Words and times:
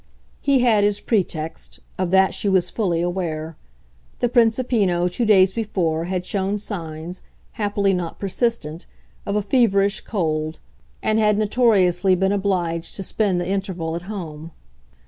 He 0.41 0.61
had 0.61 0.83
his 0.83 0.99
pretext 0.99 1.79
of 1.99 2.09
that 2.09 2.33
she 2.33 2.49
was 2.49 2.71
fully 2.71 3.03
aware: 3.03 3.55
the 4.17 4.29
Principino, 4.29 5.07
two 5.07 5.25
days 5.25 5.53
before, 5.53 6.05
had 6.05 6.25
shown 6.25 6.57
signs, 6.57 7.21
happily 7.51 7.93
not 7.93 8.17
persistent, 8.17 8.87
of 9.27 9.35
a 9.35 9.43
feverish 9.43 10.01
cold 10.01 10.57
and 11.03 11.19
had 11.19 11.37
notoriously 11.37 12.15
been 12.15 12.31
obliged 12.31 12.95
to 12.95 13.03
spend 13.03 13.39
the 13.39 13.47
interval 13.49 13.95
at 13.95 14.01
home. 14.09 14.49